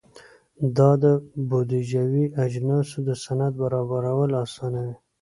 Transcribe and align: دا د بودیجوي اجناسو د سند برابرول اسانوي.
دا 0.77 0.89
د 1.03 1.05
بودیجوي 1.49 2.25
اجناسو 2.45 2.97
د 3.07 3.09
سند 3.23 3.51
برابرول 3.61 4.31
اسانوي. 4.43 4.95